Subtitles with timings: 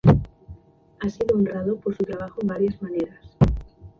[0.99, 3.19] Ha sido honrado por su trabajo en varias maneras.